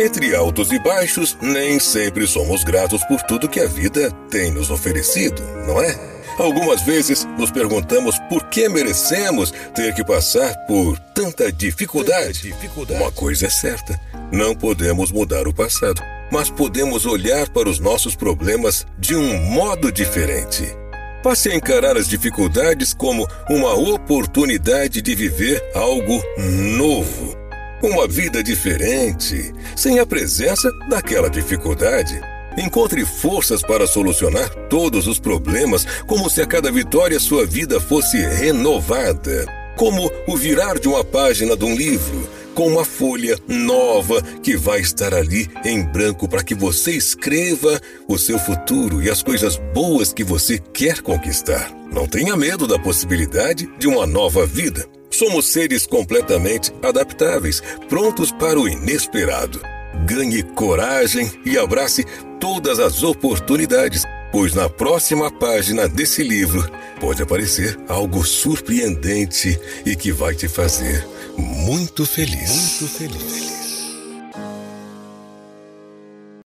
[0.00, 4.70] Entre altos e baixos, nem sempre somos gratos por tudo que a vida tem nos
[4.70, 5.94] oferecido, não é?
[6.38, 12.54] Algumas vezes nos perguntamos por que merecemos ter que passar por tanta dificuldade.
[12.88, 14.00] Uma coisa é certa:
[14.32, 19.92] não podemos mudar o passado, mas podemos olhar para os nossos problemas de um modo
[19.92, 20.64] diferente.
[21.22, 26.22] Passe a encarar as dificuldades como uma oportunidade de viver algo
[26.78, 27.39] novo.
[27.82, 32.20] Uma vida diferente, sem a presença daquela dificuldade.
[32.58, 38.18] Encontre forças para solucionar todos os problemas, como se a cada vitória sua vida fosse
[38.18, 39.46] renovada.
[39.78, 44.80] Como o virar de uma página de um livro, com uma folha nova que vai
[44.80, 50.12] estar ali em branco para que você escreva o seu futuro e as coisas boas
[50.12, 51.72] que você quer conquistar.
[51.90, 54.86] Não tenha medo da possibilidade de uma nova vida.
[55.20, 59.60] Somos seres completamente adaptáveis, prontos para o inesperado.
[60.06, 62.06] Ganhe coragem e abrace
[62.40, 66.66] todas as oportunidades, pois na próxima página desse livro
[66.98, 72.80] pode aparecer algo surpreendente e que vai te fazer muito feliz.
[72.80, 73.59] Muito feliz.